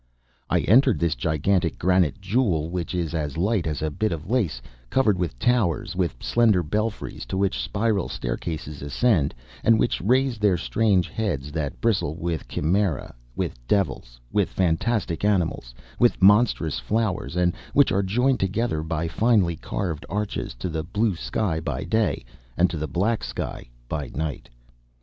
I 0.49 0.61
entered 0.61 0.97
this 0.97 1.13
gigantic 1.13 1.77
granite 1.77 2.19
jewel 2.19 2.71
which 2.71 2.95
is 2.95 3.13
as 3.13 3.37
light 3.37 3.67
as 3.67 3.83
a 3.83 3.91
bit 3.91 4.11
of 4.11 4.27
lace, 4.31 4.59
covered 4.89 5.15
with 5.19 5.37
towers, 5.37 5.95
with 5.95 6.15
slender 6.19 6.63
belfries 6.63 7.23
to 7.27 7.37
which 7.37 7.61
spiral 7.61 8.09
staircases 8.09 8.81
ascend, 8.81 9.35
and 9.63 9.77
which 9.77 10.01
raise 10.01 10.39
their 10.39 10.57
strange 10.57 11.07
heads 11.07 11.51
that 11.51 11.79
bristle 11.81 12.15
with 12.15 12.47
chimeras, 12.47 13.13
with 13.35 13.53
devils, 13.67 14.19
with 14.31 14.49
fantastic 14.49 15.23
animals, 15.23 15.71
with 15.99 16.19
monstrous 16.19 16.79
flowers, 16.79 17.35
and 17.35 17.53
which 17.73 17.91
are 17.91 18.01
joined 18.01 18.39
together 18.39 18.81
by 18.81 19.07
finely 19.07 19.55
carved 19.55 20.03
arches, 20.09 20.55
to 20.55 20.67
the 20.69 20.81
blue 20.83 21.15
sky 21.15 21.59
by 21.59 21.83
day, 21.83 22.25
and 22.57 22.71
to 22.71 22.77
the 22.77 22.87
black 22.87 23.23
sky 23.23 23.69
by 23.87 24.07
night. 24.15 24.49